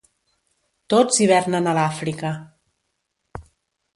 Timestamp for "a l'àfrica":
1.73-2.31